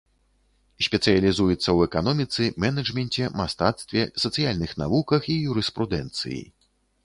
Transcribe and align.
Спецыялізуецца 0.85 1.57
ў 1.73 1.79
эканоміцы, 1.89 2.47
менеджменце, 2.65 3.29
мастацтве, 3.43 4.01
сацыяльных 4.27 4.71
навуках 4.83 5.33
і 5.35 5.41
юрыспрудэнцыі. 5.55 6.41